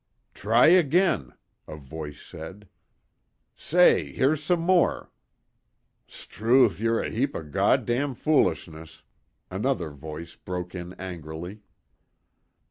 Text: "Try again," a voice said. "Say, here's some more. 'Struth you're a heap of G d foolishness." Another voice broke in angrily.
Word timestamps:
"Try 0.33 0.65
again," 0.69 1.33
a 1.67 1.75
voice 1.77 2.19
said. 2.19 2.67
"Say, 3.55 4.11
here's 4.13 4.41
some 4.41 4.61
more. 4.61 5.11
'Struth 6.07 6.79
you're 6.79 7.03
a 7.03 7.11
heap 7.11 7.35
of 7.35 7.53
G 7.53 7.77
d 7.85 8.13
foolishness." 8.15 9.03
Another 9.51 9.91
voice 9.91 10.35
broke 10.35 10.73
in 10.73 10.93
angrily. 10.93 11.61